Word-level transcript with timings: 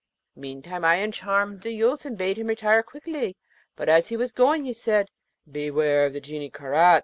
Meantime, 0.35 0.83
I 0.83 0.95
uncharmed 0.95 1.61
the 1.61 1.73
youth 1.73 2.05
and 2.07 2.17
bade 2.17 2.39
him 2.39 2.47
retire 2.47 2.81
quickly; 2.81 3.37
but 3.75 3.87
as 3.87 4.07
he 4.09 4.17
was 4.17 4.31
going, 4.31 4.65
he 4.65 4.73
said, 4.73 5.09
'Beware 5.47 6.07
of 6.07 6.13
the 6.13 6.19
Genie 6.19 6.49
Karaz!' 6.49 6.99